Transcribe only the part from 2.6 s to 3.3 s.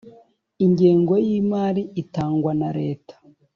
Leta